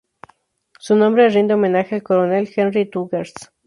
Su 0.79 0.95
nombre 0.95 1.29
rinde 1.29 1.53
homenaje 1.53 1.93
al 1.93 2.01
coronel 2.01 2.49
Henry 2.55 2.89
Rutgers. 2.91 3.33